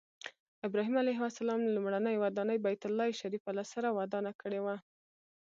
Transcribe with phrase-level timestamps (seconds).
[0.67, 4.75] ابراهیم علیه السلام لومړنۍ ودانۍ بیت الله شریفه له سره ودانه کړې وه.